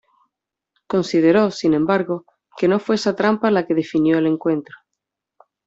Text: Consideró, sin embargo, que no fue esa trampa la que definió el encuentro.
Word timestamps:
Consideró, 0.87 1.51
sin 1.51 1.75
embargo, 1.75 2.25
que 2.57 2.67
no 2.67 2.79
fue 2.79 2.95
esa 2.95 3.15
trampa 3.15 3.51
la 3.51 3.67
que 3.67 3.75
definió 3.75 4.17
el 4.17 4.25
encuentro. 4.25 4.75